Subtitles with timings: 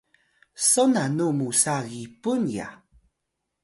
[0.69, 2.67] son nanu musa Gipun ya?